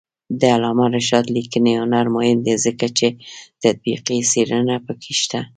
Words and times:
د 0.39 0.41
علامه 0.55 0.85
رشاد 0.95 1.25
لیکنی 1.37 1.73
هنر 1.81 2.05
مهم 2.15 2.39
دی 2.45 2.55
ځکه 2.65 2.85
چې 2.97 3.07
تطبیقي 3.63 4.19
څېړنه 4.31 4.75
پکې 4.85 5.13
شته. 5.21 5.39